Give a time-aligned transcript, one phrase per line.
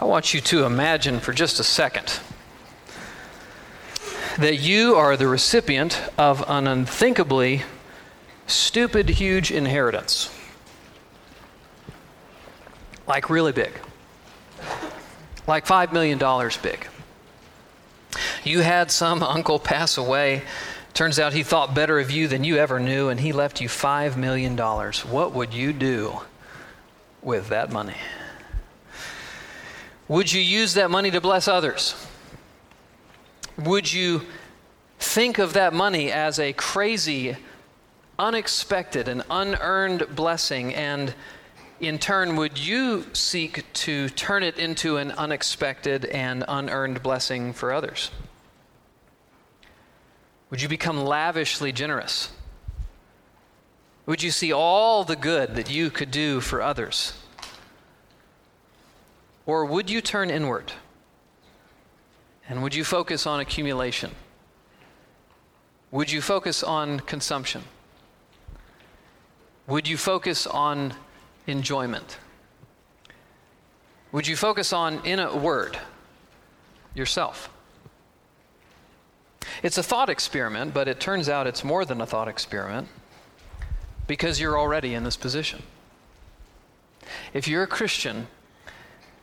[0.00, 2.20] I want you to imagine for just a second
[4.38, 7.64] that you are the recipient of an unthinkably
[8.46, 10.34] stupid, huge inheritance.
[13.06, 13.72] Like, really big.
[15.46, 16.18] Like $5 million
[16.62, 16.88] big.
[18.42, 20.44] You had some uncle pass away.
[20.94, 23.68] Turns out he thought better of you than you ever knew, and he left you
[23.68, 24.56] $5 million.
[24.56, 26.20] What would you do
[27.20, 27.96] with that money?
[30.10, 31.94] Would you use that money to bless others?
[33.56, 34.22] Would you
[34.98, 37.36] think of that money as a crazy,
[38.18, 40.74] unexpected, and unearned blessing?
[40.74, 41.14] And
[41.78, 47.72] in turn, would you seek to turn it into an unexpected and unearned blessing for
[47.72, 48.10] others?
[50.50, 52.32] Would you become lavishly generous?
[54.06, 57.12] Would you see all the good that you could do for others?
[59.46, 60.72] Or would you turn inward?
[62.48, 64.10] And would you focus on accumulation?
[65.90, 67.62] Would you focus on consumption?
[69.66, 70.94] Would you focus on
[71.46, 72.18] enjoyment?
[74.12, 75.78] Would you focus on, in a word,
[76.94, 77.50] yourself?
[79.62, 82.88] It's a thought experiment, but it turns out it's more than a thought experiment
[84.06, 85.62] because you're already in this position.
[87.32, 88.26] If you're a Christian,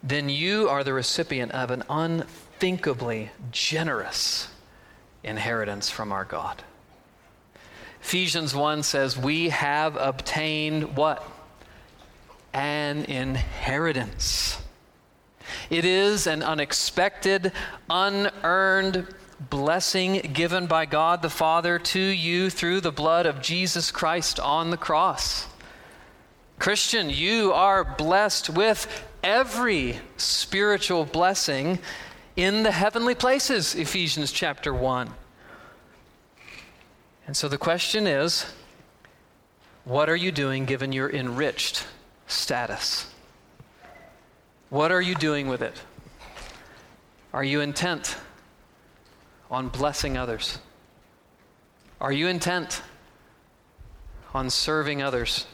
[0.03, 4.49] then you are the recipient of an unthinkably generous
[5.23, 6.63] inheritance from our God.
[8.01, 11.27] Ephesians 1 says, We have obtained what?
[12.53, 14.61] An inheritance.
[15.69, 17.51] It is an unexpected,
[17.89, 19.07] unearned
[19.39, 24.71] blessing given by God the Father to you through the blood of Jesus Christ on
[24.71, 25.47] the cross.
[26.59, 31.79] Christian, you are blessed with every spiritual blessing
[32.35, 35.09] in the heavenly places, Ephesians chapter 1.
[37.25, 38.45] And so the question is
[39.83, 41.85] what are you doing given your enriched
[42.27, 43.09] status?
[44.69, 45.75] What are you doing with it?
[47.33, 48.17] Are you intent
[49.49, 50.59] on blessing others?
[52.01, 52.81] Are you intent
[54.33, 55.47] on serving others?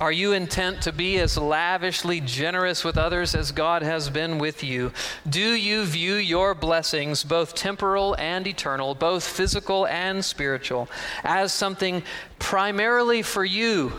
[0.00, 4.64] Are you intent to be as lavishly generous with others as God has been with
[4.64, 4.92] you?
[5.28, 10.88] Do you view your blessings, both temporal and eternal, both physical and spiritual,
[11.22, 12.02] as something
[12.38, 13.92] primarily for you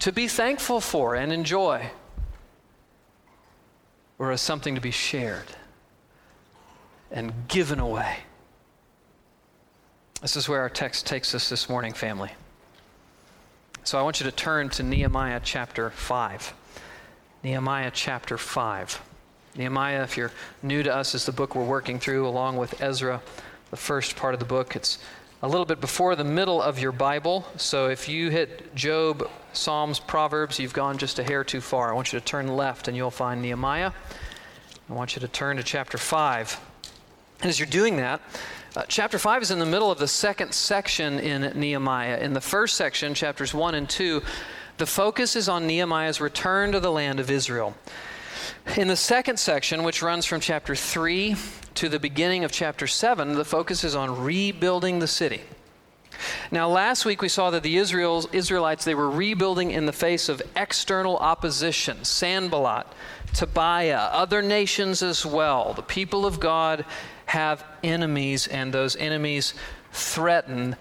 [0.00, 1.88] to be thankful for and enjoy,
[4.18, 5.46] or as something to be shared
[7.12, 8.16] and given away?
[10.22, 12.32] This is where our text takes us this morning, family.
[13.88, 16.52] So I want you to turn to Nehemiah chapter 5.
[17.42, 19.02] Nehemiah chapter 5.
[19.56, 20.30] Nehemiah, if you're
[20.62, 23.22] new to us, is the book we're working through along with Ezra,
[23.70, 24.76] the first part of the book.
[24.76, 24.98] It's
[25.42, 27.46] a little bit before the middle of your Bible.
[27.56, 31.90] So if you hit Job, Psalms, Proverbs, you've gone just a hair too far.
[31.90, 33.92] I want you to turn left and you'll find Nehemiah.
[34.90, 36.60] I want you to turn to chapter 5.
[37.40, 38.20] And as you're doing that,
[38.76, 42.18] uh, chapter 5 is in the middle of the second section in Nehemiah.
[42.18, 44.22] In the first section, chapters 1 and 2,
[44.76, 47.74] the focus is on Nehemiah's return to the land of Israel.
[48.76, 51.34] In the second section, which runs from chapter 3
[51.76, 55.40] to the beginning of chapter 7, the focus is on rebuilding the city.
[56.50, 60.28] Now, last week we saw that the Israels, Israelites, they were rebuilding in the face
[60.28, 62.86] of external opposition, Sanballat,
[63.32, 65.72] Tobiah, other nations as well.
[65.74, 66.84] The people of God
[67.28, 69.52] have enemies, and those enemies
[69.92, 70.76] threaten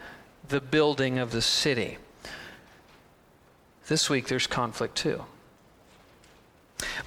[0.47, 1.97] the building of the city.
[3.87, 5.25] This week there's conflict too.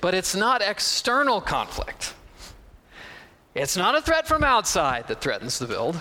[0.00, 2.14] But it's not external conflict.
[3.54, 6.00] It's not a threat from outside that threatens the build.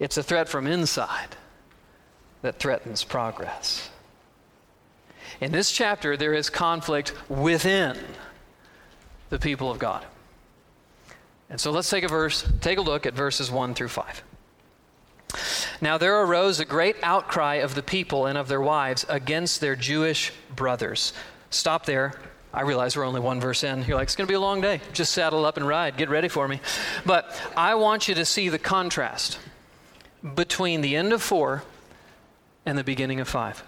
[0.00, 1.36] It's a threat from inside
[2.42, 3.90] that threatens progress.
[5.40, 7.96] In this chapter, there is conflict within
[9.28, 10.04] the people of God.
[11.48, 14.22] And so let's take a verse, take a look at verses 1 through 5.
[15.80, 19.76] Now there arose a great outcry of the people and of their wives against their
[19.76, 21.12] Jewish brothers.
[21.50, 22.14] Stop there.
[22.52, 23.84] I realize we're only one verse in.
[23.84, 24.80] You're like, it's going to be a long day.
[24.92, 25.96] Just saddle up and ride.
[25.98, 26.60] Get ready for me.
[27.04, 29.38] But I want you to see the contrast
[30.34, 31.62] between the end of 4
[32.64, 33.62] and the beginning of 5.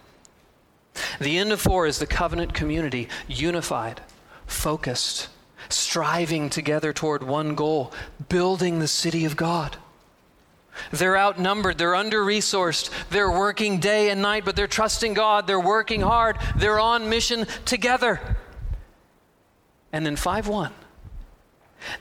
[1.21, 4.01] The end of 4 is the covenant community, unified,
[4.47, 5.29] focused,
[5.69, 7.93] striving together toward one goal
[8.29, 9.77] building the city of God.
[10.93, 15.59] They're outnumbered, they're under resourced, they're working day and night, but they're trusting God, they're
[15.59, 18.21] working hard, they're on mission together.
[19.93, 20.73] And then 5 1.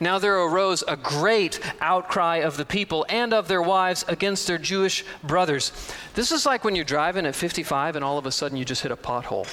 [0.00, 4.58] Now there arose a great outcry of the people and of their wives against their
[4.58, 5.72] Jewish brothers.
[6.14, 8.82] This is like when you're driving at 55 and all of a sudden you just
[8.82, 9.46] hit a pothole.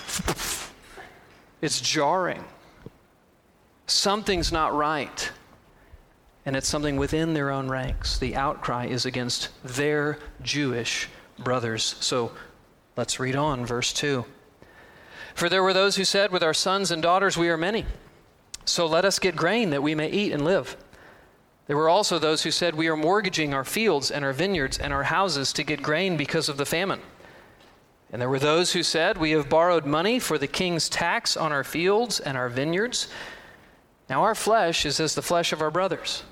[1.61, 2.43] It's jarring.
[3.87, 5.31] Something's not right.
[6.45, 8.17] And it's something within their own ranks.
[8.17, 11.09] The outcry is against their Jewish
[11.39, 11.95] brothers.
[11.99, 12.31] So
[12.95, 14.25] let's read on, verse 2.
[15.33, 17.85] For there were those who said, With our sons and daughters we are many.
[18.63, 20.77] So let us get grain that we may eat and live.
[21.67, 24.93] There were also those who said, We are mortgaging our fields and our vineyards and
[24.93, 27.01] our houses to get grain because of the famine.
[28.11, 31.51] And there were those who said, We have borrowed money for the king's tax on
[31.51, 33.07] our fields and our vineyards.
[34.09, 36.23] Now our flesh is as the flesh of our brothers,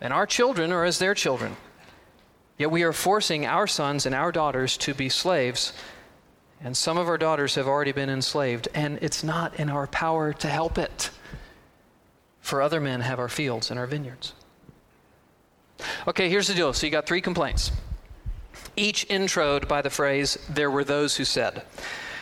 [0.00, 1.56] and our children are as their children.
[2.56, 5.72] Yet we are forcing our sons and our daughters to be slaves,
[6.60, 10.32] and some of our daughters have already been enslaved, and it's not in our power
[10.32, 11.10] to help it
[12.40, 14.32] for other men have our fields and our vineyards.
[16.08, 16.72] Okay, here's the deal.
[16.72, 17.70] So you got three complaints,
[18.74, 21.62] each introed by the phrase, There were those who said.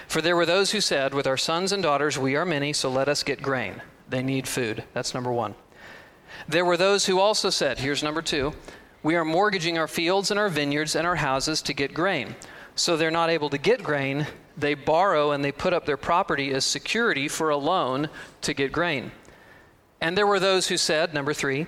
[0.09, 2.91] For there were those who said, With our sons and daughters we are many, so
[2.91, 3.81] let us get grain.
[4.09, 4.85] They need food.
[4.93, 5.55] That's number one.
[6.49, 8.53] There were those who also said, Here's number two,
[9.03, 12.37] We are mortgaging our fields and our vineyards and our houses to get grain.
[12.75, 14.27] So they're not able to get grain.
[14.57, 18.09] They borrow and they put up their property as security for a loan
[18.43, 19.13] to get grain.
[20.01, 21.67] And there were those who said, number three,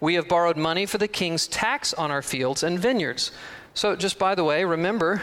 [0.00, 3.32] we have borrowed money for the king's tax on our fields and vineyards.
[3.74, 5.22] So, just by the way, remember,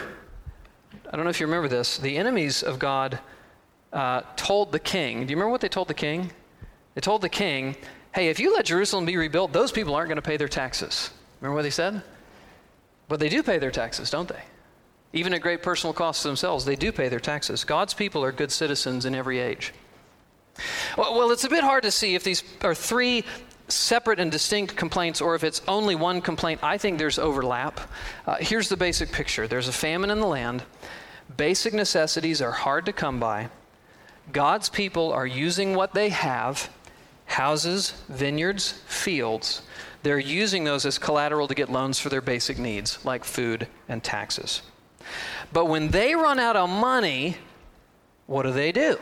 [1.10, 3.18] I don't know if you remember this, the enemies of God
[3.92, 6.30] uh, told the king, do you remember what they told the king?
[6.94, 7.76] They told the king,
[8.14, 11.10] hey, if you let Jerusalem be rebuilt, those people aren't going to pay their taxes.
[11.40, 12.02] Remember what they said?
[13.08, 14.42] But they do pay their taxes, don't they?
[15.12, 17.64] Even at great personal cost to themselves, they do pay their taxes.
[17.64, 19.72] God's people are good citizens in every age.
[20.96, 23.24] Well, it's a bit hard to see if these are three
[23.68, 26.60] separate and distinct complaints or if it's only one complaint.
[26.62, 27.80] I think there's overlap.
[28.26, 30.62] Uh, here's the basic picture there's a famine in the land,
[31.36, 33.48] basic necessities are hard to come by.
[34.30, 36.70] God's people are using what they have
[37.32, 39.62] houses, vineyards, fields.
[40.02, 44.02] They're using those as collateral to get loans for their basic needs, like food and
[44.02, 44.62] taxes.
[45.52, 47.36] But when they run out of money,
[48.26, 48.98] what do they do?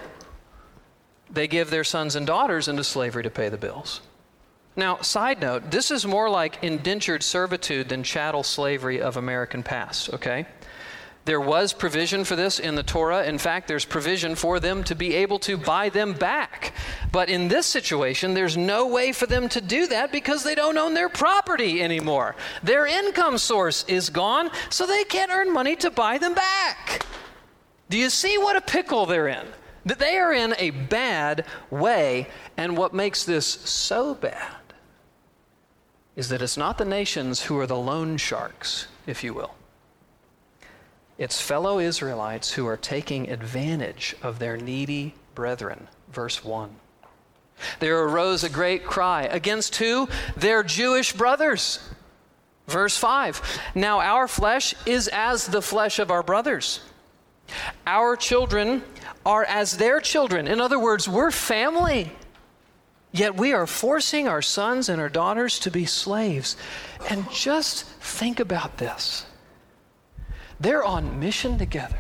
[1.33, 4.01] they give their sons and daughters into slavery to pay the bills.
[4.77, 10.13] Now, side note, this is more like indentured servitude than chattel slavery of American past,
[10.15, 10.47] okay?
[11.27, 13.25] There was provision for this in the Torah.
[13.25, 16.73] In fact, there's provision for them to be able to buy them back.
[17.13, 20.79] But in this situation, there's no way for them to do that because they don't
[20.79, 22.37] own their property anymore.
[22.63, 27.05] Their income source is gone, so they can't earn money to buy them back.
[27.91, 29.47] Do you see what a pickle they're in?
[29.85, 32.29] That they are in a bad way.
[32.57, 34.57] And what makes this so bad
[36.17, 39.55] is that it's not the nations who are the loan sharks, if you will.
[41.21, 45.87] It's fellow Israelites who are taking advantage of their needy brethren.
[46.11, 46.75] Verse 1.
[47.79, 49.25] There arose a great cry.
[49.25, 50.09] Against who?
[50.35, 51.79] Their Jewish brothers.
[52.67, 53.43] Verse 5.
[53.75, 56.81] Now our flesh is as the flesh of our brothers.
[57.87, 58.83] Our children
[59.27, 60.49] are as their children.
[60.49, 62.11] In other words, we're family.
[63.13, 66.57] Yet we are forcing our sons and our daughters to be slaves.
[67.11, 69.27] And just think about this
[70.61, 71.99] they're on mission together.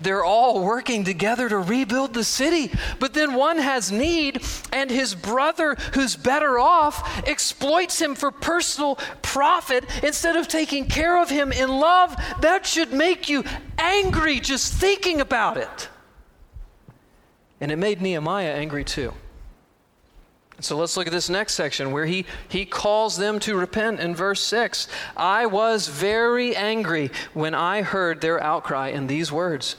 [0.00, 2.70] They're all working together to rebuild the city.
[2.98, 4.42] But then one has need,
[4.72, 11.20] and his brother, who's better off, exploits him for personal profit instead of taking care
[11.20, 12.14] of him in love.
[12.40, 13.44] That should make you
[13.78, 15.88] angry just thinking about it.
[17.60, 19.12] And it made Nehemiah angry too.
[20.60, 24.14] So let's look at this next section where he, he calls them to repent in
[24.14, 24.88] verse 6.
[25.16, 29.76] I was very angry when I heard their outcry in these words.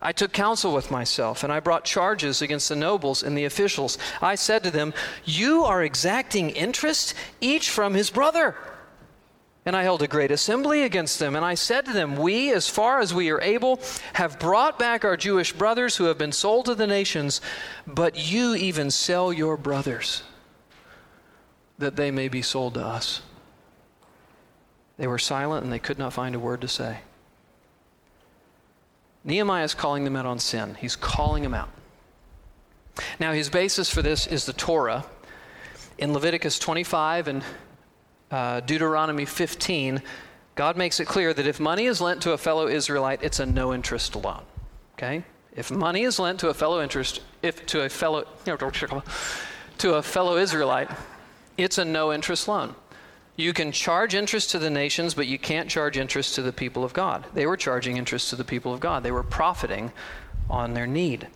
[0.00, 3.96] I took counsel with myself, and I brought charges against the nobles and the officials.
[4.20, 4.92] I said to them,
[5.24, 8.54] You are exacting interest, each from his brother.
[9.66, 11.34] And I held a great assembly against them.
[11.34, 13.80] And I said to them, We, as far as we are able,
[14.12, 17.40] have brought back our Jewish brothers who have been sold to the nations,
[17.86, 20.22] but you even sell your brothers
[21.78, 23.22] that they may be sold to us.
[24.96, 26.98] They were silent and they could not find a word to say.
[29.24, 30.76] Nehemiah is calling them out on sin.
[30.78, 31.70] He's calling them out.
[33.18, 35.04] Now, his basis for this is the Torah.
[35.96, 37.42] In Leviticus 25 and
[38.34, 40.02] uh, Deuteronomy 15,
[40.56, 43.46] God makes it clear that if money is lent to a fellow Israelite, it's a
[43.46, 44.42] no interest loan.
[44.94, 45.22] Okay?
[45.54, 48.26] If money is lent to a fellow interest, if to a fellow
[49.78, 50.90] to a fellow Israelite,
[51.56, 52.74] it's a no interest loan.
[53.36, 56.82] You can charge interest to the nations, but you can't charge interest to the people
[56.82, 57.26] of God.
[57.34, 59.04] They were charging interest to the people of God.
[59.04, 59.92] They were profiting
[60.50, 61.28] on their need.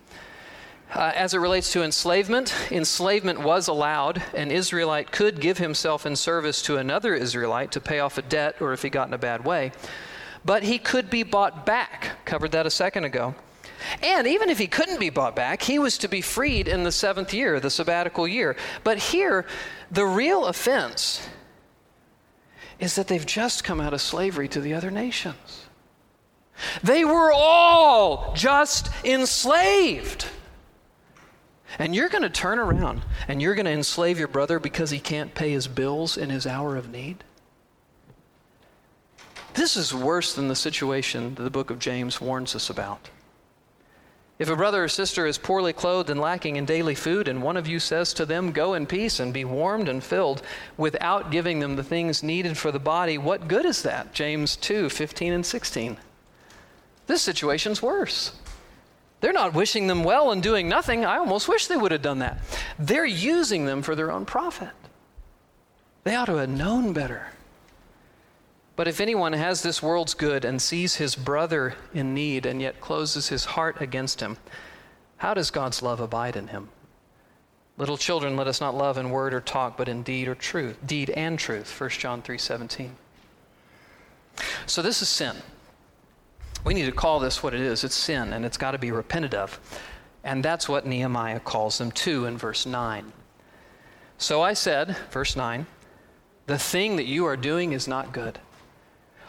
[0.95, 4.23] Uh, as it relates to enslavement, enslavement was allowed.
[4.35, 8.57] An Israelite could give himself in service to another Israelite to pay off a debt
[8.61, 9.73] or if he got in a bad way.
[10.45, 12.25] But he could be bought back.
[12.25, 13.35] Covered that a second ago.
[14.02, 16.92] And even if he couldn't be bought back, he was to be freed in the
[16.92, 18.57] seventh year, the sabbatical year.
[18.83, 19.47] But here,
[19.90, 21.28] the real offense
[22.78, 25.66] is that they've just come out of slavery to the other nations.
[26.83, 30.26] They were all just enslaved.
[31.78, 35.00] And you're going to turn around and you're going to enslave your brother because he
[35.00, 37.25] can't pay his bills in his hour of need?
[39.54, 43.10] This is worse than the situation that the book of James warns us about.
[44.38, 47.56] If a brother or sister is poorly clothed and lacking in daily food, and one
[47.56, 50.42] of you says to them, Go in peace and be warmed and filled,
[50.76, 54.14] without giving them the things needed for the body, what good is that?
[54.14, 55.96] James 2 15 and 16.
[57.08, 58.32] This situation's worse.
[59.20, 61.04] They're not wishing them well and doing nothing.
[61.04, 62.38] I almost wish they would have done that.
[62.78, 64.70] They're using them for their own profit.
[66.04, 67.28] They ought to have known better.
[68.76, 72.80] But if anyone has this world's good and sees his brother in need and yet
[72.80, 74.37] closes his heart against him,
[75.16, 76.68] how does God's love abide in him?
[77.76, 80.76] Little children, let us not love in word or talk, but in deed or truth,
[80.87, 81.68] deed and truth.
[81.80, 82.90] 1 John 3:17.
[84.66, 85.37] So this is sin.
[86.64, 87.84] We need to call this what it is.
[87.84, 89.58] It's sin, and it's got to be repented of.
[90.24, 93.12] And that's what Nehemiah calls them to in verse 9.
[94.18, 95.66] So I said, verse 9,
[96.46, 98.38] the thing that you are doing is not good.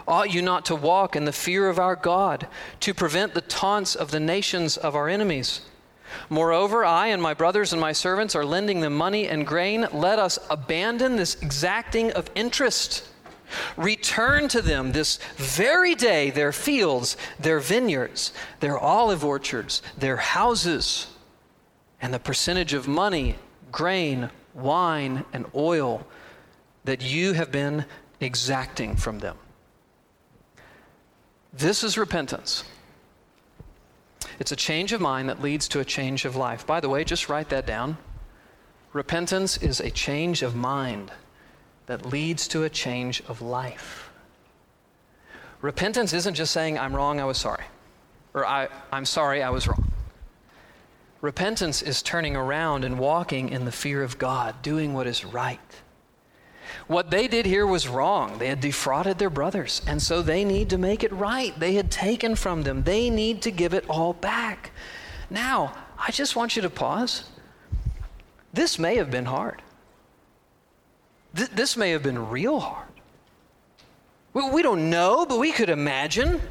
[0.07, 2.48] Ought you not to walk in the fear of our God,
[2.79, 5.62] to prevent the taunts of the nations of our enemies?
[6.29, 9.88] Moreover, I and my brothers and my servants are lending them money and grain.
[9.93, 13.07] Let us abandon this exacting of interest.
[13.77, 21.08] Return to them this very day their fields, their vineyards, their olive orchards, their houses,
[22.01, 23.36] and the percentage of money,
[23.72, 26.06] grain, wine, and oil
[26.86, 27.86] that you have been
[28.20, 29.38] exacting from them.
[31.51, 32.63] This is repentance.
[34.39, 36.65] It's a change of mind that leads to a change of life.
[36.65, 37.98] By the way, just write that down.
[38.94, 41.12] Repentance is a change of mind
[41.89, 44.12] that leads to a change of life.
[45.60, 47.63] Repentance isn't just saying, I'm wrong, I was sorry,
[48.36, 49.91] or I, I'm sorry, I was wrong.
[51.22, 55.60] Repentance is turning around and walking in the fear of God, doing what is right.
[56.86, 58.38] What they did here was wrong.
[58.38, 61.60] They had defrauded their brothers, and so they need to make it right.
[61.60, 64.69] They had taken from them, they need to give it all back.
[65.31, 67.24] Now, I just want you to pause.
[68.53, 69.63] This may have been hard.
[71.36, 72.88] Th- this may have been real hard.
[74.33, 76.41] We, we don't know, but we could imagine.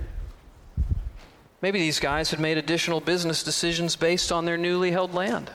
[1.60, 5.50] Maybe these guys had made additional business decisions based on their newly held land.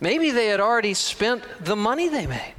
[0.00, 2.54] Maybe they had already spent the money they made.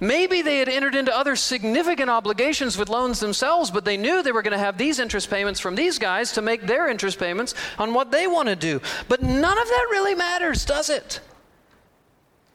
[0.00, 4.32] Maybe they had entered into other significant obligations with loans themselves, but they knew they
[4.32, 7.54] were going to have these interest payments from these guys to make their interest payments
[7.78, 8.82] on what they want to do.
[9.08, 11.20] But none of that really matters, does it?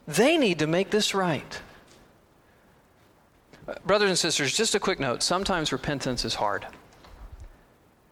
[0.08, 1.62] They need to make this right.
[3.68, 6.68] Uh, brothers and sisters, just a quick note sometimes repentance is hard.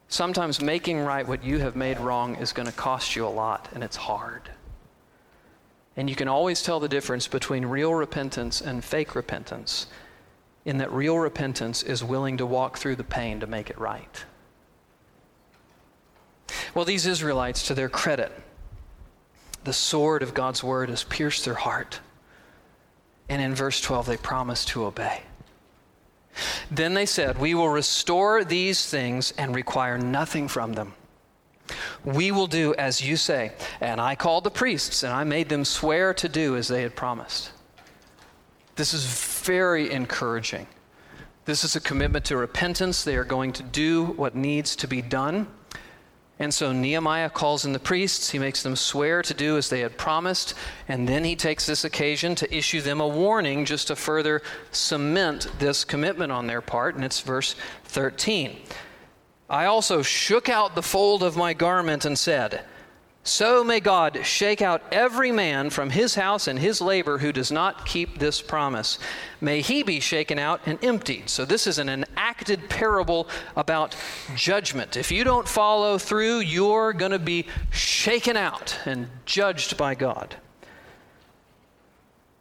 [0.07, 3.69] Sometimes making right what you have made wrong is going to cost you a lot,
[3.73, 4.49] and it's hard.
[5.97, 9.87] And you can always tell the difference between real repentance and fake repentance,
[10.63, 14.25] in that real repentance is willing to walk through the pain to make it right.
[16.73, 18.31] Well, these Israelites, to their credit,
[19.63, 21.99] the sword of God's word has pierced their heart.
[23.29, 25.21] And in verse 12, they promise to obey.
[26.69, 30.93] Then they said, We will restore these things and require nothing from them.
[32.03, 33.53] We will do as you say.
[33.79, 36.95] And I called the priests, and I made them swear to do as they had
[36.95, 37.51] promised.
[38.75, 39.05] This is
[39.45, 40.67] very encouraging.
[41.45, 43.03] This is a commitment to repentance.
[43.03, 45.47] They are going to do what needs to be done.
[46.41, 48.31] And so Nehemiah calls in the priests.
[48.31, 50.55] He makes them swear to do as they had promised.
[50.87, 55.47] And then he takes this occasion to issue them a warning just to further cement
[55.59, 56.95] this commitment on their part.
[56.95, 58.57] And it's verse 13.
[59.51, 62.65] I also shook out the fold of my garment and said,
[63.23, 67.51] So may God shake out every man from his house and his labor who does
[67.51, 68.97] not keep this promise.
[69.39, 71.29] May he be shaken out and emptied.
[71.29, 73.95] So, this is an enacted parable about
[74.35, 74.97] judgment.
[74.97, 80.35] If you don't follow through, you're going to be shaken out and judged by God.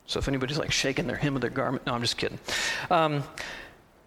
[0.06, 2.38] So, if anybody's like shaking their hem of their garment, no, I'm just kidding.
[2.90, 3.22] Um,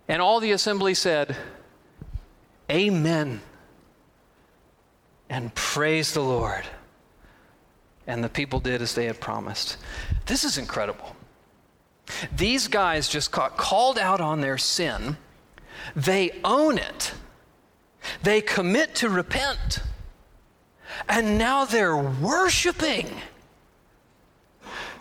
[0.07, 1.37] and all the assembly said,
[2.71, 3.41] Amen
[5.29, 6.65] and praise the Lord.
[8.05, 9.77] And the people did as they had promised.
[10.25, 11.15] This is incredible.
[12.35, 15.17] These guys just got called out on their sin.
[15.95, 17.13] They own it.
[18.23, 19.79] They commit to repent.
[21.07, 23.09] And now they're worshiping.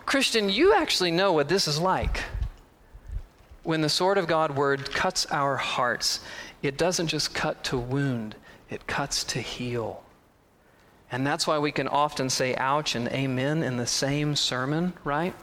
[0.05, 2.23] Christian, you actually know what this is like.
[3.63, 6.19] When the sword of God word cuts our hearts,
[6.61, 8.35] it doesn't just cut to wound,
[8.69, 10.02] it cuts to heal.
[11.13, 15.35] And that's why we can often say ouch and amen in the same sermon, right?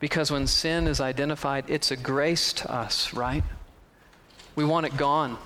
[0.00, 3.44] Because when sin is identified, it's a grace to us, right?
[4.56, 5.38] We want it gone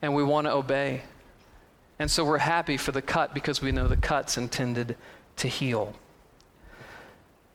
[0.00, 1.02] and we want to obey.
[1.98, 4.96] And so we're happy for the cut because we know the cut's intended
[5.38, 5.96] to heal.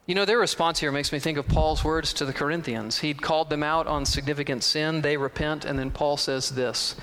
[0.08, 3.00] You know, their response here makes me think of Paul's words to the Corinthians.
[3.00, 6.98] He'd called them out on significant sin, they repent, and then Paul says this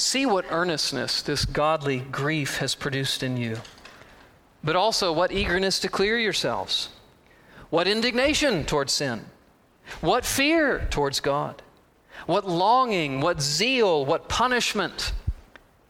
[0.00, 3.58] See what earnestness this godly grief has produced in you,
[4.64, 6.88] but also what eagerness to clear yourselves,
[7.68, 9.26] what indignation towards sin,
[10.00, 11.60] what fear towards God,
[12.24, 15.12] what longing, what zeal, what punishment.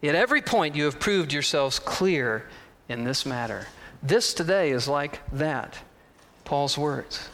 [0.03, 2.49] At every point, you have proved yourselves clear
[2.89, 3.69] in this matter.
[4.03, 5.79] This today is like that.
[6.45, 7.29] Paul's words.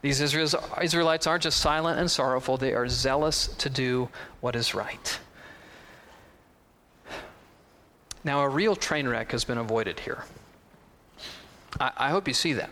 [0.00, 4.08] These Israelites aren't just silent and sorrowful, they are zealous to do
[4.40, 5.18] what is right.
[8.26, 10.24] Now, a real train wreck has been avoided here.
[11.78, 12.70] I, I hope you see that.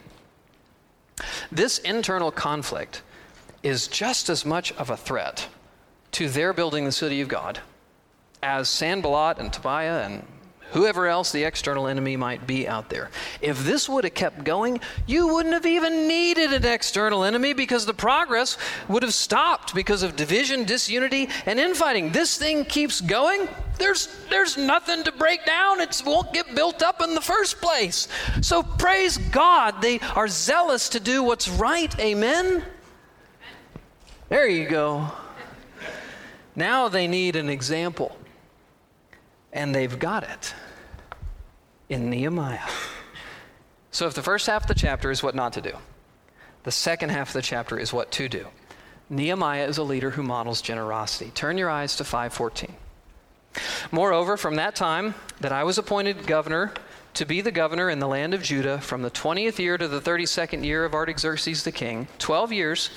[1.52, 3.02] This internal conflict
[3.62, 5.46] is just as much of a threat
[6.10, 7.60] to their building the city of God
[8.42, 10.26] as Sanballat and Tobiah and
[10.74, 13.08] whoever else the external enemy might be out there.
[13.40, 17.86] If this would have kept going, you wouldn't have even needed an external enemy because
[17.86, 18.58] the progress
[18.88, 22.10] would have stopped because of division, disunity, and infighting.
[22.10, 23.48] This thing keeps going.
[23.78, 25.80] There's, there's nothing to break down.
[25.80, 28.08] It won't get built up in the first place.
[28.42, 29.80] So praise God.
[29.80, 31.96] They are zealous to do what's right.
[32.00, 32.64] Amen.
[34.28, 35.08] There you go.
[36.56, 38.16] Now they need an example.
[39.52, 40.52] And they've got it
[41.88, 42.68] in Nehemiah.
[43.90, 45.72] So, if the first half of the chapter is what not to do,
[46.64, 48.48] the second half of the chapter is what to do.
[49.10, 51.30] Nehemiah is a leader who models generosity.
[51.34, 52.74] Turn your eyes to 514.
[53.92, 56.72] Moreover, from that time that I was appointed governor
[57.14, 60.00] to be the governor in the land of Judah, from the 20th year to the
[60.00, 62.90] 32nd year of Artaxerxes the king, 12 years,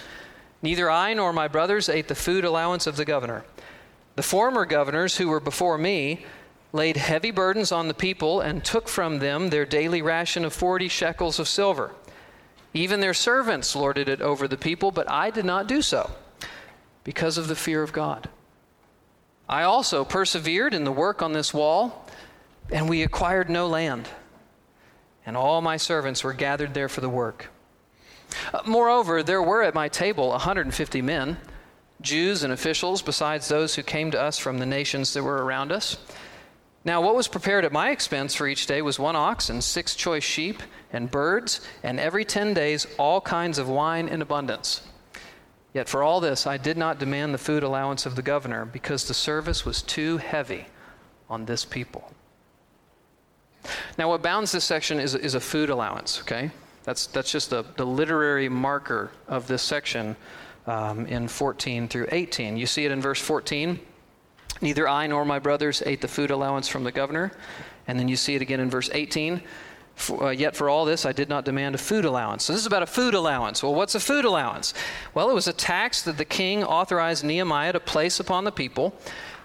[0.63, 3.45] neither I nor my brothers ate the food allowance of the governor.
[4.15, 6.25] The former governors who were before me
[6.73, 10.87] laid heavy burdens on the people and took from them their daily ration of 40
[10.87, 11.91] shekels of silver.
[12.73, 16.11] Even their servants lorded it over the people, but I did not do so
[17.03, 18.29] because of the fear of God.
[19.49, 22.05] I also persevered in the work on this wall,
[22.69, 24.09] and we acquired no land.
[25.25, 27.49] And all my servants were gathered there for the work.
[28.53, 31.37] Uh, moreover, there were at my table 150 men,
[32.01, 35.71] Jews and officials, besides those who came to us from the nations that were around
[35.71, 35.97] us.
[36.87, 39.93] Now, what was prepared at my expense for each day was one ox and six
[39.93, 44.87] choice sheep and birds, and every ten days all kinds of wine in abundance.
[45.73, 49.05] Yet for all this, I did not demand the food allowance of the governor, because
[49.05, 50.67] the service was too heavy
[51.29, 52.09] on this people.
[53.97, 56.51] Now, what bounds this section is, is a food allowance, okay?
[56.85, 60.15] That's, that's just the, the literary marker of this section
[60.67, 62.55] um, in 14 through 18.
[62.55, 63.77] You see it in verse 14.
[64.61, 67.31] Neither I nor my brothers ate the food allowance from the governor.
[67.87, 69.41] And then you see it again in verse 18.
[69.95, 72.43] For, uh, yet for all this, I did not demand a food allowance.
[72.43, 73.63] So this is about a food allowance.
[73.63, 74.73] Well, what's a food allowance?
[75.13, 78.93] Well, it was a tax that the king authorized Nehemiah to place upon the people.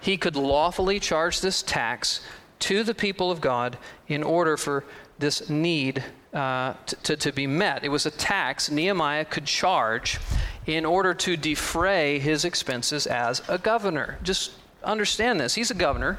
[0.01, 2.21] He could lawfully charge this tax
[2.61, 4.85] to the people of God in order for
[5.19, 7.85] this need uh, to, to, to be met.
[7.85, 10.19] It was a tax Nehemiah could charge
[10.67, 14.19] in order to defray his expenses as a governor.
[14.23, 14.53] Just
[14.85, 15.55] understand this.
[15.55, 16.19] He's a governor,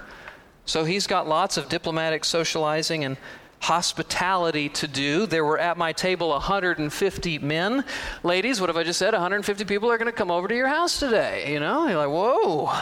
[0.66, 3.18] so he's got lots of diplomatic socializing and
[3.64, 5.26] hospitality to do.
[5.26, 7.86] There were at my table 150 men.
[8.22, 9.14] Ladies, what have I just said?
[9.14, 11.54] 150 people are going to come over to your house today.
[11.54, 12.74] You know, you're like, whoa.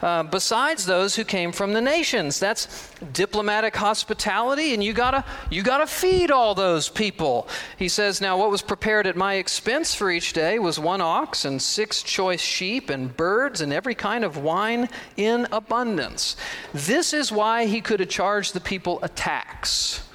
[0.00, 5.62] Uh, besides those who came from the nations, that's diplomatic hospitality, and you gotta you
[5.62, 7.46] gotta feed all those people.
[7.76, 11.44] He says, now what was prepared at my expense for each day was one ox
[11.44, 16.36] and six choice sheep and birds and every kind of wine in abundance.
[16.72, 20.08] This is why he could have charged the people a tax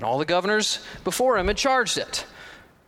[0.00, 2.24] and all the governors before him had charged it.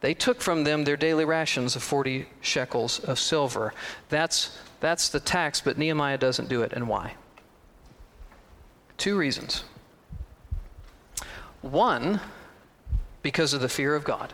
[0.00, 3.74] They took from them their daily rations of 40 shekels of silver.
[4.08, 6.72] That's, that's the tax, but Nehemiah doesn't do it.
[6.72, 7.12] And why?
[8.96, 9.64] Two reasons.
[11.60, 12.18] One,
[13.20, 14.32] because of the fear of God.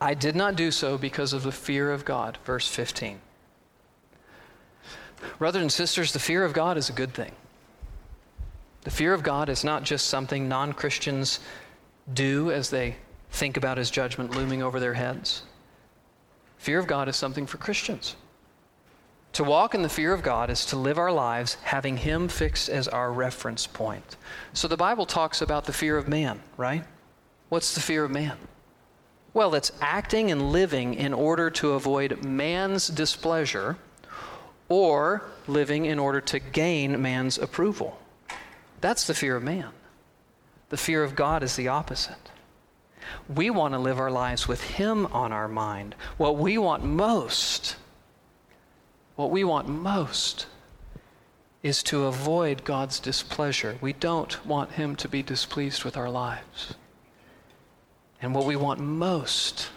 [0.00, 2.38] I did not do so because of the fear of God.
[2.46, 3.20] Verse 15.
[5.38, 7.32] Brothers and sisters, the fear of God is a good thing.
[8.88, 11.40] The fear of God is not just something non Christians
[12.14, 12.96] do as they
[13.28, 15.42] think about his judgment looming over their heads.
[16.56, 18.16] Fear of God is something for Christians.
[19.34, 22.70] To walk in the fear of God is to live our lives having Him fixed
[22.70, 24.16] as our reference point.
[24.54, 26.82] So the Bible talks about the fear of man, right?
[27.50, 28.38] What's the fear of man?
[29.34, 33.76] Well, it's acting and living in order to avoid man's displeasure
[34.70, 37.98] or living in order to gain man's approval.
[38.80, 39.70] That's the fear of man.
[40.68, 42.30] The fear of God is the opposite.
[43.34, 45.94] We want to live our lives with Him on our mind.
[46.16, 47.76] What we want most,
[49.16, 50.46] what we want most
[51.62, 53.78] is to avoid God's displeasure.
[53.80, 56.74] We don't want Him to be displeased with our lives.
[58.20, 59.70] And what we want most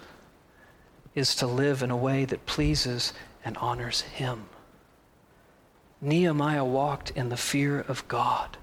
[1.15, 3.13] is to live in a way that pleases
[3.45, 4.45] and honors Him.
[6.01, 8.57] Nehemiah walked in the fear of God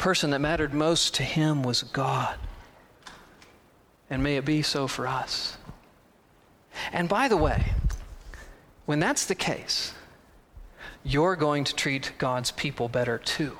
[0.00, 2.36] person that mattered most to him was God.
[4.08, 5.58] And may it be so for us.
[6.90, 7.72] And by the way,
[8.86, 9.92] when that's the case,
[11.04, 13.56] you're going to treat God's people better too,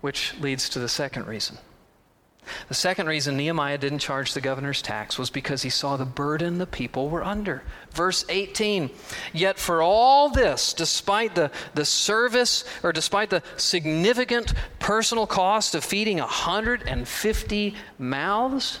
[0.00, 1.58] which leads to the second reason.
[2.68, 6.58] The second reason Nehemiah didn't charge the governor's tax was because he saw the burden
[6.58, 7.62] the people were under.
[7.92, 8.90] Verse 18
[9.32, 15.84] Yet for all this, despite the, the service or despite the significant personal cost of
[15.84, 18.80] feeding 150 mouths,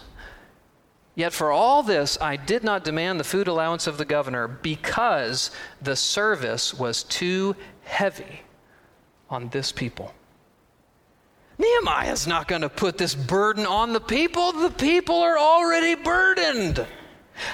[1.16, 5.50] Yet for all this, I did not demand the food allowance of the governor because
[5.80, 8.42] the service was too heavy
[9.30, 10.12] on this people.
[11.58, 14.52] Nehemiah's not going to put this burden on the people.
[14.52, 16.86] The people are already burdened.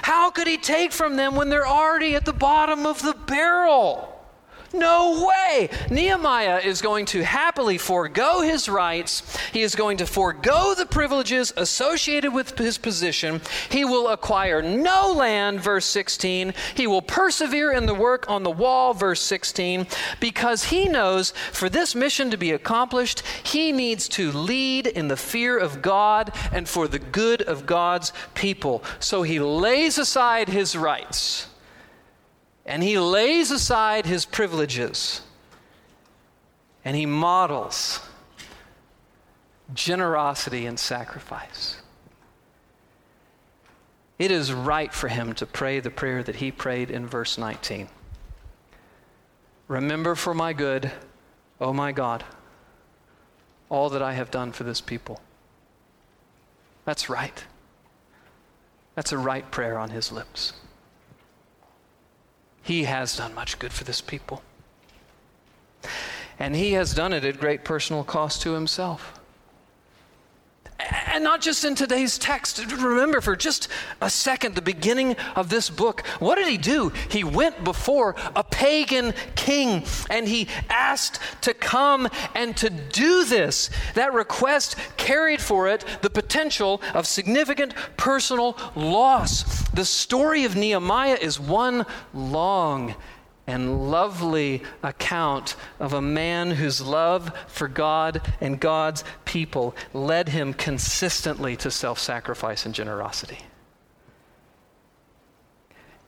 [0.01, 4.12] How could he take from them when they're already at the bottom of the barrel?
[4.73, 5.69] No way.
[5.91, 9.37] Nehemiah is going to happily forego his rights.
[9.51, 13.39] He is going to forego the privileges associated with his position.
[13.69, 16.55] He will acquire no land, verse 16.
[16.73, 19.85] He will persevere in the work on the wall, verse 16,
[20.19, 25.17] because he knows for this mission to be accomplished, he needs to lead in the
[25.17, 28.83] fear of God and for the good of God's people.
[28.99, 31.47] So he lays aside his rights
[32.65, 35.21] and he lays aside his privileges
[36.85, 37.99] and he models
[39.73, 41.81] generosity and sacrifice.
[44.19, 47.87] It is right for him to pray the prayer that he prayed in verse 19.
[49.67, 50.91] Remember for my good,
[51.59, 52.23] O oh my God,
[53.69, 55.19] all that I have done for this people.
[56.85, 57.43] That's right.
[58.95, 60.53] That's a right prayer on his lips.
[62.63, 64.41] He has done much good for this people.
[66.39, 69.19] And he has done it at great personal cost to himself.
[71.07, 72.63] And not just in today's text.
[72.71, 73.67] Remember for just
[74.01, 76.05] a second the beginning of this book.
[76.19, 76.91] What did he do?
[77.09, 83.69] He went before a pagan king and he asked to come and to do this.
[83.95, 89.67] That request carried for it the potential of significant personal loss.
[89.69, 92.95] The story of Nehemiah is one long
[93.45, 100.53] and lovely account of a man whose love for God and God's people led him
[100.53, 103.39] consistently to self sacrifice and generosity.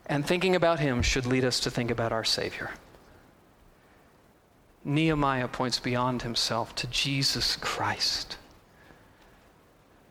[0.06, 2.72] And thinking about him should lead us to think about our Savior.
[4.84, 8.38] Nehemiah points beyond himself to Jesus Christ.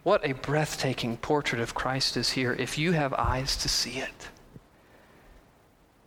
[0.02, 4.28] What a breathtaking portrait of Christ is here if you have eyes to see it.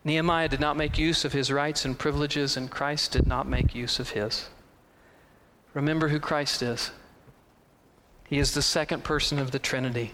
[0.08, 3.76] Nehemiah did not make use of his rights and privileges, and Christ did not make
[3.76, 4.48] use of his.
[5.74, 6.92] Remember who Christ is.
[8.24, 10.14] He is the second person of the Trinity.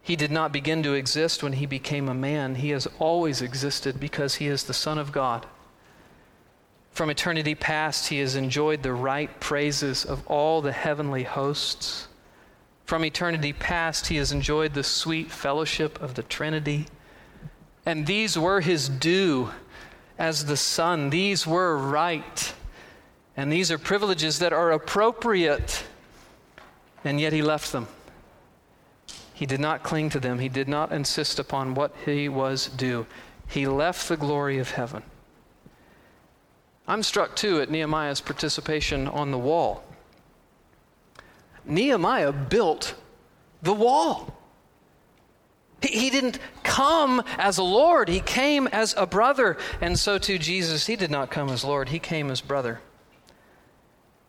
[0.00, 2.54] He did not begin to exist when he became a man.
[2.54, 5.44] He has always existed because he is the Son of God.
[6.92, 12.06] From eternity past, he has enjoyed the right praises of all the heavenly hosts.
[12.86, 16.86] From eternity past, he has enjoyed the sweet fellowship of the Trinity.
[17.88, 19.48] And these were his due
[20.18, 21.08] as the Son.
[21.08, 22.52] These were right.
[23.34, 25.84] And these are privileges that are appropriate.
[27.02, 27.88] And yet he left them.
[29.32, 30.38] He did not cling to them.
[30.38, 33.06] He did not insist upon what he was due.
[33.48, 35.02] He left the glory of heaven.
[36.86, 39.82] I'm struck too at Nehemiah's participation on the wall.
[41.64, 42.96] Nehemiah built
[43.62, 44.37] the wall.
[45.80, 49.56] He, didn't come as a Lord, he came as a brother.
[49.80, 52.80] And so too, Jesus, he did not come as Lord, he came as brother.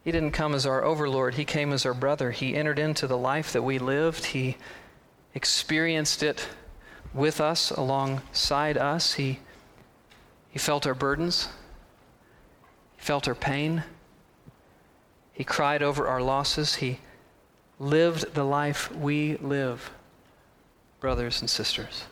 [0.04, 2.32] He didn't come as our overlord, he came as our brother.
[2.32, 4.58] He entered into the life that we lived, he
[5.34, 6.48] experienced it
[7.14, 9.14] with us, alongside us.
[9.14, 9.40] He,
[10.50, 11.50] he felt our burdens,
[12.96, 13.84] he felt our pain,
[15.34, 17.00] he cried over our losses, he
[17.80, 19.92] lived the life we live,
[21.00, 22.04] brothers and sisters.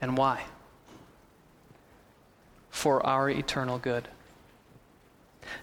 [0.00, 0.44] And why?
[2.70, 4.08] For our eternal good.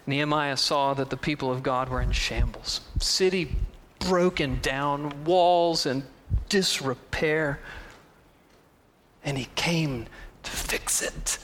[0.06, 2.80] Nehemiah saw that the people of God were in shambles.
[2.98, 3.54] City
[3.98, 6.04] broken down, walls in
[6.48, 7.60] disrepair.
[9.24, 10.06] And he came
[10.42, 11.38] to fix it.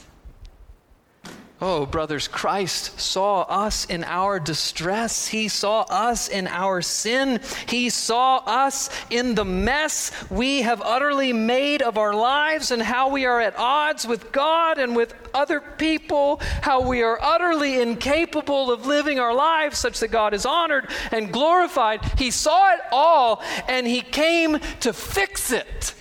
[1.63, 5.27] Oh, brothers, Christ saw us in our distress.
[5.27, 7.39] He saw us in our sin.
[7.67, 13.09] He saw us in the mess we have utterly made of our lives and how
[13.09, 18.71] we are at odds with God and with other people, how we are utterly incapable
[18.71, 22.03] of living our lives such that God is honored and glorified.
[22.17, 25.93] He saw it all and He came to fix it.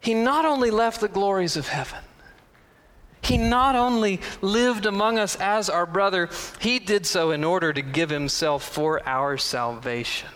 [0.00, 2.03] He not only left the glories of heaven,
[3.26, 6.28] he not only lived among us as our brother,
[6.60, 10.28] he did so in order to give himself for our salvation.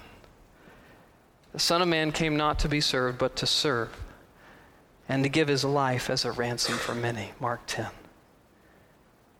[1.53, 3.90] The Son of Man came not to be served, but to serve,
[5.09, 7.33] and to give his life as a ransom for many.
[7.40, 7.88] Mark 10.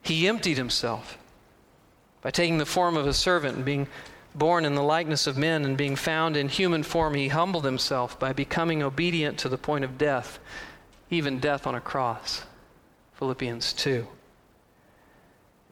[0.03, 1.19] He emptied himself
[2.23, 3.87] by taking the form of a servant and being
[4.35, 8.19] born in the likeness of men and being found in human form, he humbled himself
[8.19, 10.39] by becoming obedient to the point of death,
[11.11, 12.45] even death on a cross.
[13.19, 14.07] Philippians 2.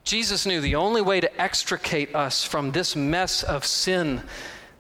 [0.03, 4.23] Jesus knew the only way to extricate us from this mess of sin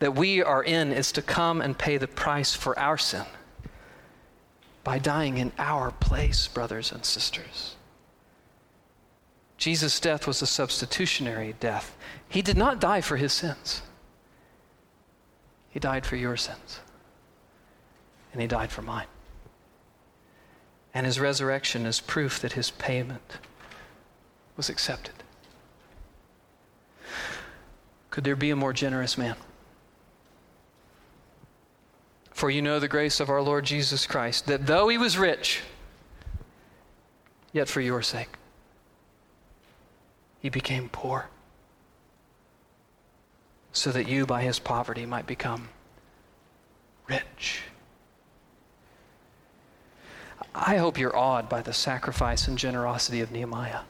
[0.00, 3.24] that we are in is to come and pay the price for our sin
[4.83, 7.76] by dying in our place, brothers and sisters.
[9.59, 11.96] Jesus' death was a substitutionary death.
[12.29, 13.83] He did not die for his sins,
[15.70, 16.81] he died for your sins,
[18.33, 19.07] and he died for mine
[20.96, 23.37] and his resurrection is proof that his payment
[24.56, 25.12] was accepted.
[28.09, 29.37] Could there be a more generous man?
[32.30, 35.61] For you know the grace of our Lord Jesus Christ, that though he was rich,
[37.52, 38.30] yet for your sake,
[40.40, 41.28] he became poor,
[43.70, 45.68] so that you by his poverty might become
[47.06, 47.61] rich.
[50.59, 53.81] I hope you're awed by the sacrifice and generosity of Nehemiah.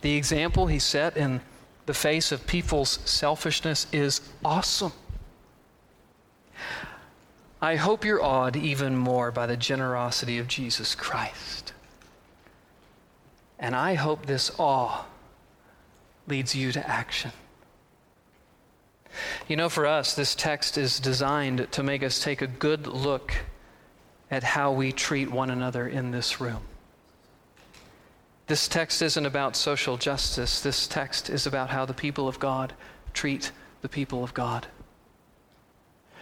[0.00, 1.42] The example he set in
[1.84, 4.92] the face of people's selfishness is awesome.
[7.60, 11.74] I hope you're awed even more by the generosity of Jesus Christ.
[13.58, 15.04] And I hope this awe
[16.26, 17.32] leads you to action.
[19.46, 23.34] You know, for us, this text is designed to make us take a good look
[24.30, 26.62] at how we treat one another in this room.
[28.46, 30.60] This text isn't about social justice.
[30.60, 32.72] This text is about how the people of God
[33.12, 33.50] treat
[33.82, 34.66] the people of God.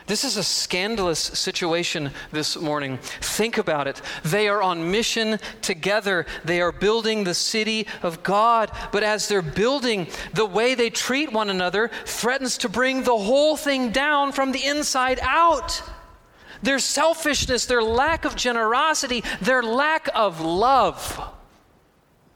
[0.07, 2.99] This is a scandalous situation this morning.
[2.99, 4.03] Think about it.
[4.23, 6.27] They are on mission together.
[6.45, 8.71] They are building the city of God.
[8.93, 13.57] But as they're building, the way they treat one another threatens to bring the whole
[13.57, 15.83] thing down from the inside out
[16.65, 21.33] their selfishness, their lack of generosity, their lack of love.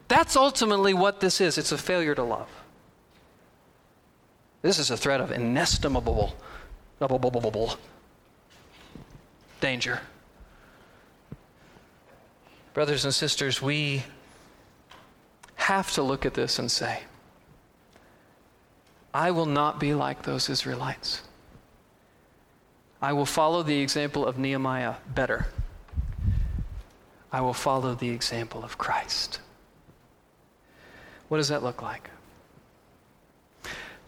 [0.09, 2.49] That's ultimately what this is it's a failure to love.
[4.63, 6.35] This is a threat of inestimable
[9.61, 10.01] danger.
[12.75, 14.05] Brothers and sisters, we
[15.57, 17.01] have to look at this and say,
[19.15, 21.23] I will not be like those Israelites.
[23.01, 25.47] I will follow the example of Nehemiah better.
[27.31, 29.41] I will follow the example of Christ.
[31.29, 32.11] What does that look like?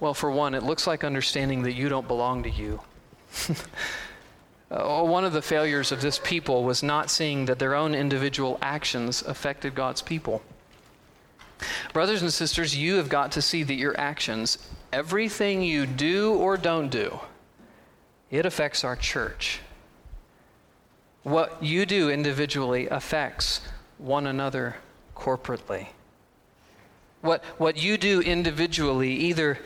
[0.00, 2.80] Well, for one, it looks like understanding that you don't belong to you.
[4.70, 8.58] uh, one of the failures of this people was not seeing that their own individual
[8.62, 10.42] actions affected God's people.
[11.92, 16.56] Brothers and sisters, you have got to see that your actions, everything you do or
[16.56, 17.20] don't do,
[18.30, 19.60] it affects our church.
[21.22, 23.60] What you do individually affects
[23.98, 24.76] one another
[25.14, 25.88] corporately.
[27.20, 29.58] What, what you do individually either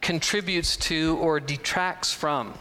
[0.00, 2.54] contributes to or detracts from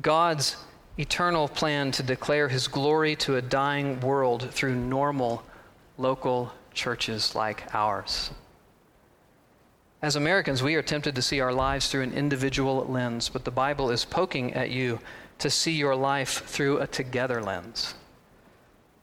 [0.00, 0.56] God's
[0.98, 5.42] eternal plan to declare his glory to a dying world through normal
[5.98, 8.30] local churches like ours.
[10.02, 13.50] As Americans, we are tempted to see our lives through an individual lens, but the
[13.50, 14.98] Bible is poking at you
[15.40, 17.94] to see your life through a together lens,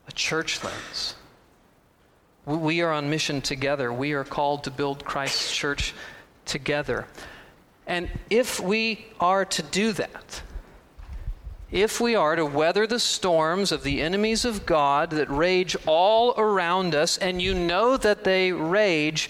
[0.08, 1.14] a church lens.
[2.46, 3.92] We are on mission together.
[3.92, 5.94] We are called to build Christ's church
[6.46, 7.06] together.
[7.86, 10.42] And if we are to do that,
[11.70, 16.34] if we are to weather the storms of the enemies of God that rage all
[16.38, 19.28] around us, and you know that they rage,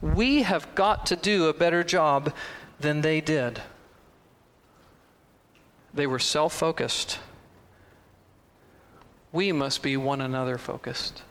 [0.00, 2.32] we have got to do a better job
[2.80, 3.62] than they did.
[5.94, 7.18] They were self focused.
[9.32, 11.22] We must be one another focused.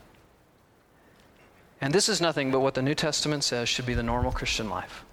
[1.82, 4.70] And this is nothing but what the New Testament says should be the normal Christian
[4.70, 5.04] life.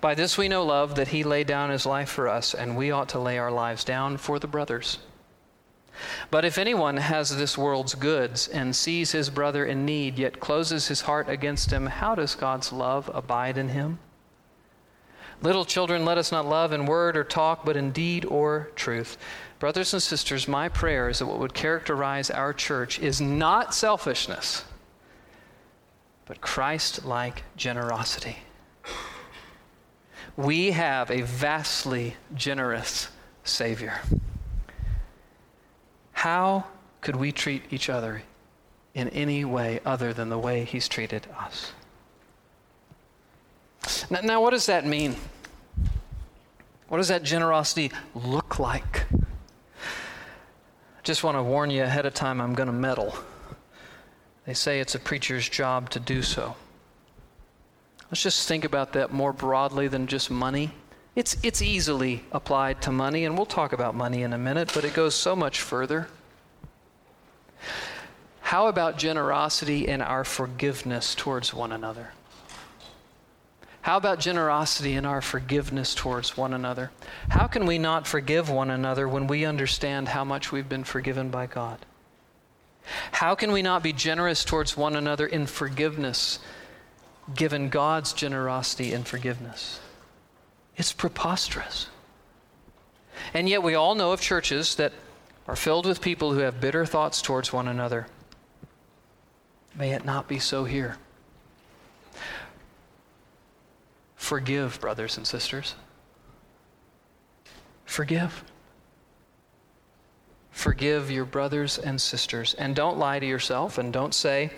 [0.00, 2.90] By this we know love, that he laid down his life for us, and we
[2.90, 4.98] ought to lay our lives down for the brothers.
[6.30, 10.88] But if anyone has this world's goods and sees his brother in need, yet closes
[10.88, 13.98] his heart against him, how does God's love abide in him?
[15.42, 19.18] Little children, let us not love in word or talk, but in deed or truth.
[19.58, 24.64] Brothers and sisters, my prayer is that what would characterize our church is not selfishness,
[26.24, 28.38] but Christ like generosity.
[30.36, 33.08] We have a vastly generous
[33.44, 34.00] Savior.
[36.16, 36.64] How
[37.02, 38.22] could we treat each other
[38.94, 41.72] in any way other than the way He's treated us?
[44.08, 45.14] Now, now, what does that mean?
[46.88, 49.04] What does that generosity look like?
[49.12, 53.14] I just want to warn you ahead of time, I'm going to meddle.
[54.46, 56.56] They say it's a preacher's job to do so.
[58.10, 60.70] Let's just think about that more broadly than just money.
[61.16, 64.84] It's, it's easily applied to money, and we'll talk about money in a minute, but
[64.84, 66.08] it goes so much further.
[68.42, 72.12] How about generosity in our forgiveness towards one another?
[73.80, 76.92] How about generosity in our forgiveness towards one another?
[77.30, 81.30] How can we not forgive one another when we understand how much we've been forgiven
[81.30, 81.78] by God?
[83.10, 86.38] How can we not be generous towards one another in forgiveness
[87.34, 89.80] given God's generosity and forgiveness.
[90.76, 91.88] It's preposterous.
[93.32, 94.92] And yet, we all know of churches that
[95.48, 98.06] are filled with people who have bitter thoughts towards one another.
[99.74, 100.96] May it not be so here.
[104.16, 105.74] Forgive, brothers and sisters.
[107.84, 108.44] Forgive.
[110.50, 112.54] Forgive your brothers and sisters.
[112.54, 114.50] And don't lie to yourself and don't say,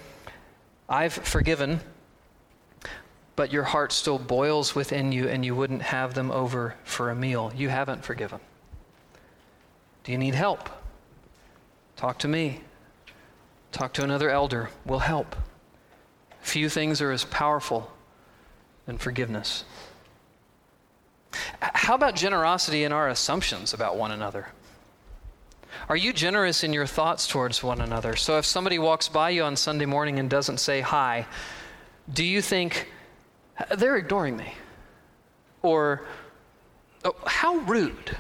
[0.88, 1.81] I've forgiven
[3.38, 7.14] but your heart still boils within you and you wouldn't have them over for a
[7.14, 7.53] meal.
[7.55, 8.40] You haven't forgiven.
[10.03, 10.68] Do you need help?
[11.94, 12.62] Talk to me.
[13.70, 14.70] Talk to another elder.
[14.85, 15.37] We'll help.
[16.40, 17.92] Few things are as powerful
[18.87, 19.62] than forgiveness.
[21.61, 24.48] How about generosity in our assumptions about one another?
[25.88, 28.16] Are you generous in your thoughts towards one another?
[28.16, 31.24] So if somebody walks by you on Sunday morning and doesn't say hi,
[32.12, 32.88] do you think,
[33.76, 34.52] they're ignoring me.
[35.62, 36.02] Or,
[37.04, 38.16] oh, how rude.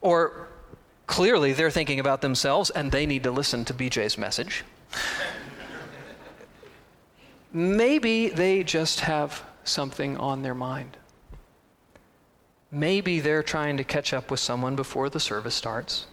[0.00, 0.48] Or,
[1.10, 4.64] clearly they're thinking about themselves and they need to listen to BJ's message.
[7.52, 10.96] Maybe they just have something on their mind.
[12.70, 16.06] Maybe they're trying to catch up with someone before the service starts.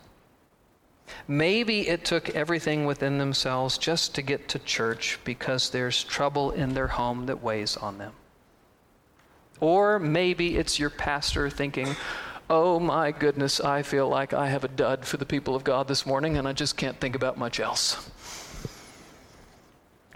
[1.27, 6.73] Maybe it took everything within themselves just to get to church because there's trouble in
[6.73, 8.13] their home that weighs on them.
[9.59, 11.95] Or maybe it's your pastor thinking,
[12.49, 15.87] oh my goodness, I feel like I have a dud for the people of God
[15.87, 18.09] this morning and I just can't think about much else.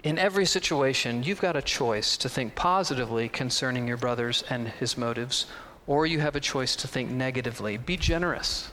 [0.02, 4.96] in every situation, you've got a choice to think positively concerning your brothers and his
[4.98, 5.46] motives,
[5.86, 7.76] or you have a choice to think negatively.
[7.76, 8.71] Be generous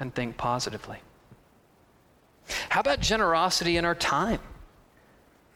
[0.00, 0.98] and think positively.
[2.68, 4.40] How about generosity in our time?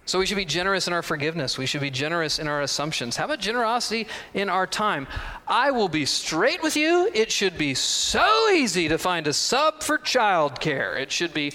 [0.05, 1.57] So we should be generous in our forgiveness.
[1.57, 3.16] We should be generous in our assumptions.
[3.16, 5.07] How about generosity in our time?
[5.47, 7.09] I will be straight with you.
[7.14, 10.99] It should be so easy to find a sub for childcare.
[10.99, 11.53] It should be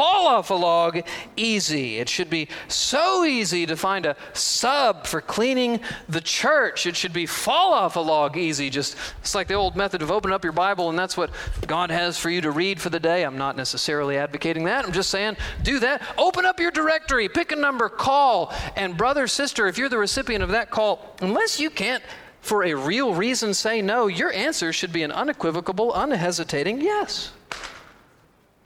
[0.00, 1.02] fall off a log
[1.36, 1.98] easy.
[1.98, 5.78] It should be so easy to find a sub for cleaning
[6.08, 6.86] the church.
[6.86, 8.70] It should be fall off a log easy.
[8.70, 11.28] Just it's like the old method of open up your Bible and that's what
[11.66, 13.26] God has for you to read for the day.
[13.26, 14.86] I'm not necessarily advocating that.
[14.86, 16.00] I'm just saying do that.
[16.16, 18.54] Open up your directory, pick a number call.
[18.76, 22.02] And brother, sister, if you're the recipient of that call, unless you can't
[22.40, 27.32] for a real reason say no, your answer should be an unequivocal, unhesitating yes.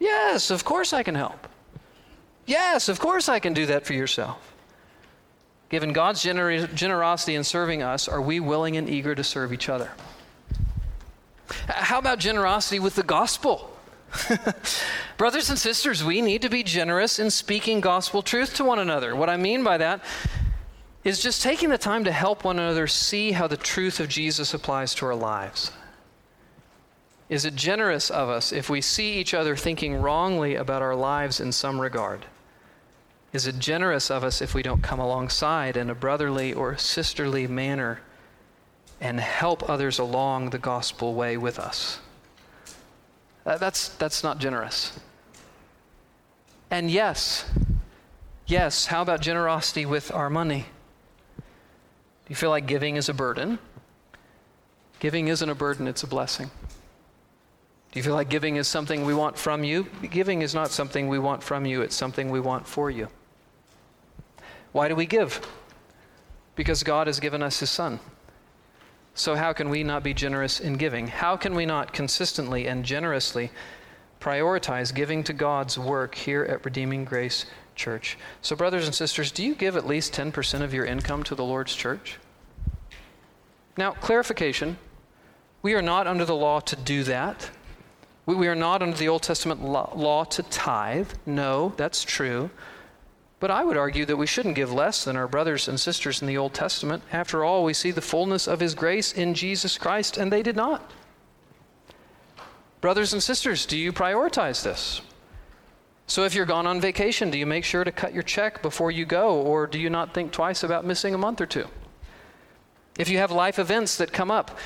[0.04, 1.48] Yes, of course I can help.
[2.44, 4.52] Yes, of course I can do that for yourself.
[5.70, 9.70] Given God's gener- generosity in serving us, are we willing and eager to serve each
[9.70, 9.92] other?
[11.68, 13.74] How about generosity with the gospel?
[15.16, 19.16] Brothers and sisters, we need to be generous in speaking gospel truth to one another.
[19.16, 20.04] What I mean by that
[21.02, 24.52] is just taking the time to help one another see how the truth of Jesus
[24.52, 25.72] applies to our lives.
[27.34, 31.40] Is it generous of us if we see each other thinking wrongly about our lives
[31.40, 32.26] in some regard?
[33.32, 37.48] Is it generous of us if we don't come alongside in a brotherly or sisterly
[37.48, 38.02] manner
[39.00, 41.98] and help others along the gospel way with us?
[43.44, 44.96] Uh, that's, that's not generous.
[46.70, 47.50] And yes,
[48.46, 50.66] yes, how about generosity with our money?
[51.36, 51.42] Do
[52.28, 53.58] you feel like giving is a burden?
[55.00, 56.52] Giving isn't a burden, it's a blessing.
[57.94, 59.86] Do you feel like giving is something we want from you?
[60.10, 63.06] Giving is not something we want from you, it's something we want for you.
[64.72, 65.40] Why do we give?
[66.56, 68.00] Because God has given us His Son.
[69.14, 71.06] So, how can we not be generous in giving?
[71.06, 73.52] How can we not consistently and generously
[74.20, 78.18] prioritize giving to God's work here at Redeeming Grace Church?
[78.42, 81.44] So, brothers and sisters, do you give at least 10% of your income to the
[81.44, 82.18] Lord's church?
[83.76, 84.78] Now, clarification
[85.62, 87.50] we are not under the law to do that.
[88.26, 91.10] We we are not under the Old Testament law to tithe.
[91.26, 92.50] No, that's true.
[93.40, 96.28] But I would argue that we shouldn't give less than our brothers and sisters in
[96.28, 97.02] the Old Testament.
[97.12, 100.56] After all, we see the fullness of His grace in Jesus Christ, and they did
[100.56, 100.90] not.
[102.80, 105.02] Brothers and sisters, do you prioritize this?
[106.06, 108.90] So, if you're gone on vacation, do you make sure to cut your check before
[108.90, 111.66] you go, or do you not think twice about missing a month or two?
[112.98, 114.58] If you have life events that come up,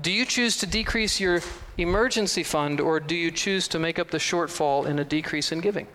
[0.00, 1.40] do you choose to decrease your
[1.76, 5.60] emergency fund, or do you choose to make up the shortfall in a decrease in
[5.60, 5.86] giving?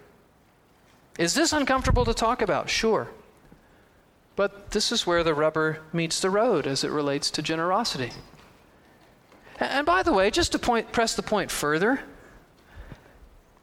[1.18, 2.70] Is this uncomfortable to talk about?
[2.70, 3.10] Sure.
[4.36, 8.12] But this is where the rubber meets the road as it relates to generosity.
[9.60, 12.02] And by the way, just to point, press the point further,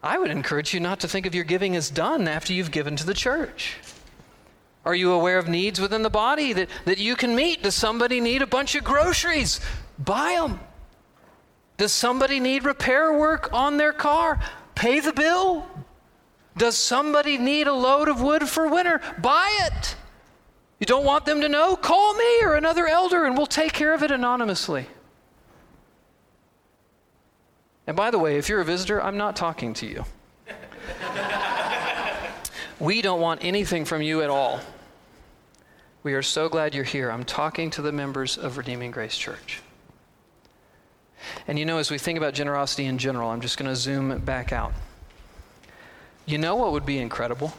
[0.02, 2.96] I would encourage you not to think of your giving as done after you've given
[2.96, 3.76] to the church.
[4.84, 7.62] Are you aware of needs within the body that, that you can meet?
[7.62, 9.60] Does somebody need a bunch of groceries?
[10.04, 10.60] Buy them.
[11.76, 14.40] Does somebody need repair work on their car?
[14.74, 15.66] Pay the bill.
[16.56, 19.00] Does somebody need a load of wood for winter?
[19.18, 19.96] Buy it.
[20.78, 21.76] You don't want them to know?
[21.76, 24.86] Call me or another elder and we'll take care of it anonymously.
[27.86, 30.04] And by the way, if you're a visitor, I'm not talking to you.
[32.80, 34.60] we don't want anything from you at all.
[36.02, 37.10] We are so glad you're here.
[37.10, 39.62] I'm talking to the members of Redeeming Grace Church.
[41.46, 44.18] And you know, as we think about generosity in general, I'm just going to zoom
[44.20, 44.72] back out.
[46.26, 47.52] You know what would be incredible?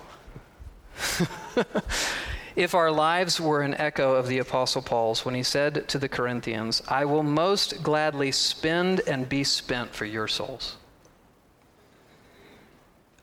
[2.56, 6.08] if our lives were an echo of the Apostle Paul's when he said to the
[6.08, 10.78] Corinthians, I will most gladly spend and be spent for your souls.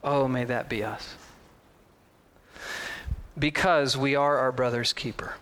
[0.03, 1.15] Oh, may that be us.
[3.39, 5.35] Because we are our brother's keeper.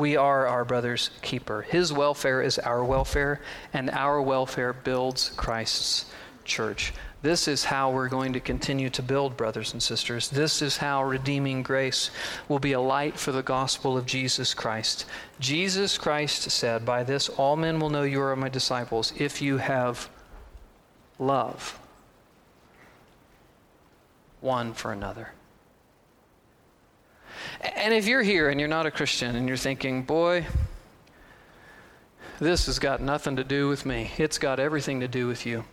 [0.00, 1.60] We are our brother's keeper.
[1.60, 3.42] His welfare is our welfare,
[3.74, 6.06] and our welfare builds Christ's
[6.42, 6.94] church.
[7.20, 10.30] This is how we're going to continue to build, brothers and sisters.
[10.30, 12.10] This is how redeeming grace
[12.48, 15.04] will be a light for the gospel of Jesus Christ.
[15.38, 19.58] Jesus Christ said, By this all men will know you are my disciples if you
[19.58, 20.08] have
[21.18, 21.78] love
[24.40, 25.34] one for another.
[27.60, 30.46] And if you're here and you're not a Christian and you're thinking, boy,
[32.38, 35.64] this has got nothing to do with me, it's got everything to do with you.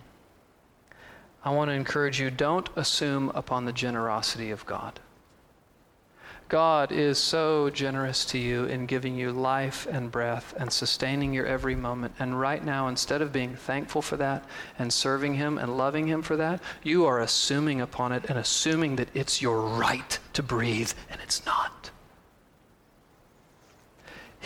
[1.45, 4.99] I want to encourage you don't assume upon the generosity of God.
[6.49, 11.45] God is so generous to you in giving you life and breath and sustaining your
[11.45, 12.13] every moment.
[12.19, 14.45] And right now, instead of being thankful for that
[14.79, 18.95] and serving Him and loving Him for that, you are assuming upon it and assuming
[18.95, 21.76] that it's your right to breathe, and it's not.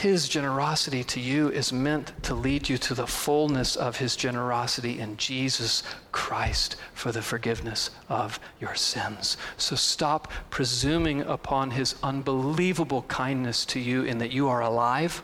[0.01, 4.99] His generosity to you is meant to lead you to the fullness of His generosity
[4.99, 9.37] in Jesus Christ for the forgiveness of your sins.
[9.57, 15.21] So stop presuming upon His unbelievable kindness to you in that you are alive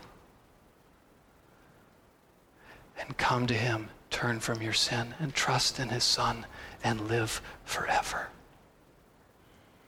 [3.00, 3.90] and come to Him.
[4.12, 6.46] Turn from your sin and trust in His Son
[6.84, 8.28] and live forever.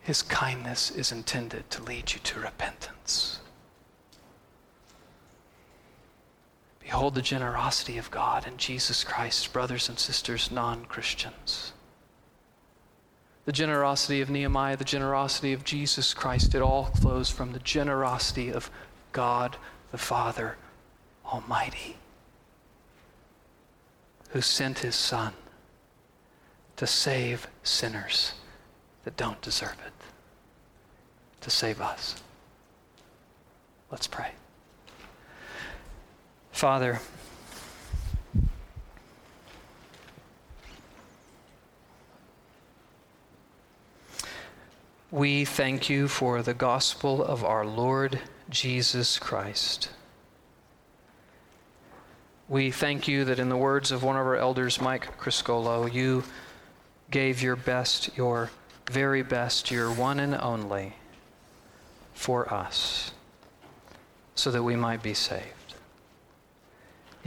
[0.01, 3.39] His kindness is intended to lead you to repentance.
[6.89, 11.71] Behold the generosity of God and Jesus Christ, brothers and sisters, non Christians.
[13.45, 18.51] The generosity of Nehemiah, the generosity of Jesus Christ, it all flows from the generosity
[18.51, 18.71] of
[19.11, 19.55] God
[19.91, 20.57] the Father
[21.27, 21.95] Almighty,
[24.31, 25.33] who sent his Son
[26.75, 28.33] to save sinners
[29.03, 29.93] that don't deserve it,
[31.41, 32.15] to save us.
[33.91, 34.31] Let's pray.
[36.59, 36.99] Father,
[45.09, 49.91] we thank you for the gospel of our Lord Jesus Christ.
[52.49, 56.25] We thank you that in the words of one of our elders, Mike Criscolo, you
[57.09, 58.51] gave your best, your
[58.91, 60.97] very best, your one and only
[62.13, 63.13] for us
[64.35, 65.58] so that we might be saved.